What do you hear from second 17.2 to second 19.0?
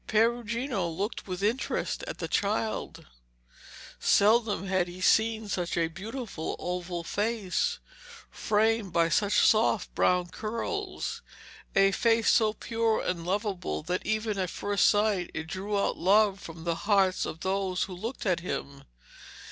of those who looked at him.